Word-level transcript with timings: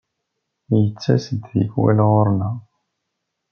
Yettas-d 0.79 1.43
tikwal 1.49 1.99
ɣur-neɣ. 2.09 2.55